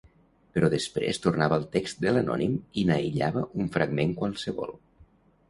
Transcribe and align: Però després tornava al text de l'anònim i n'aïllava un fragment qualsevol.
Però 0.53 0.69
després 0.73 1.19
tornava 1.25 1.59
al 1.61 1.67
text 1.75 2.01
de 2.07 2.13
l'anònim 2.15 2.57
i 2.83 2.87
n'aïllava 2.89 3.45
un 3.61 3.71
fragment 3.77 4.19
qualsevol. 4.25 4.77